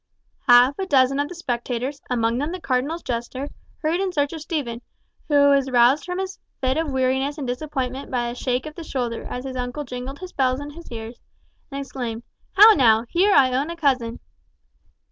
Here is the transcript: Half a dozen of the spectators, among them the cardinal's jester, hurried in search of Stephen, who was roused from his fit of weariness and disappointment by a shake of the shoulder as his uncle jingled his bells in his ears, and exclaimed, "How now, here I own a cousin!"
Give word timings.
Half 0.47 0.79
a 0.79 0.87
dozen 0.87 1.19
of 1.19 1.29
the 1.29 1.35
spectators, 1.35 2.01
among 2.09 2.39
them 2.39 2.51
the 2.51 2.59
cardinal's 2.59 3.03
jester, 3.03 3.49
hurried 3.83 4.01
in 4.01 4.11
search 4.11 4.33
of 4.33 4.41
Stephen, 4.41 4.81
who 5.27 5.51
was 5.51 5.69
roused 5.69 6.05
from 6.05 6.17
his 6.17 6.39
fit 6.59 6.75
of 6.75 6.91
weariness 6.91 7.37
and 7.37 7.45
disappointment 7.45 8.09
by 8.09 8.27
a 8.29 8.33
shake 8.33 8.65
of 8.65 8.73
the 8.73 8.83
shoulder 8.83 9.23
as 9.29 9.45
his 9.45 9.55
uncle 9.55 9.83
jingled 9.83 10.17
his 10.17 10.33
bells 10.33 10.59
in 10.59 10.71
his 10.71 10.91
ears, 10.91 11.19
and 11.69 11.79
exclaimed, 11.81 12.23
"How 12.53 12.73
now, 12.73 13.05
here 13.09 13.35
I 13.35 13.51
own 13.55 13.69
a 13.69 13.75
cousin!" 13.75 14.19